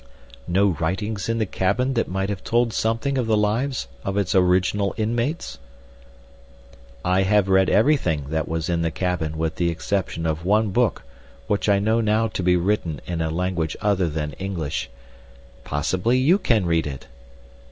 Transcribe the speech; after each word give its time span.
"No 0.47 0.69
writings 0.79 1.29
in 1.29 1.37
the 1.37 1.45
cabin 1.45 1.93
that 1.93 2.07
might 2.07 2.29
have 2.29 2.43
told 2.43 2.73
something 2.73 3.19
of 3.19 3.27
the 3.27 3.37
lives 3.37 3.87
of 4.03 4.17
its 4.17 4.33
original 4.33 4.95
inmates?" 4.97 5.59
"I 7.05 7.21
have 7.21 7.47
read 7.47 7.69
everything 7.69 8.25
that 8.29 8.47
was 8.47 8.67
in 8.67 8.81
the 8.81 8.89
cabin 8.89 9.37
with 9.37 9.57
the 9.57 9.69
exception 9.69 10.25
of 10.25 10.43
one 10.43 10.71
book 10.71 11.03
which 11.45 11.69
I 11.69 11.77
know 11.77 12.01
now 12.01 12.27
to 12.29 12.41
be 12.41 12.55
written 12.57 12.99
in 13.05 13.21
a 13.21 13.29
language 13.29 13.77
other 13.79 14.09
than 14.09 14.33
English. 14.39 14.89
Possibly 15.63 16.17
you 16.17 16.39
can 16.39 16.65
read 16.65 16.87
it." 16.87 17.05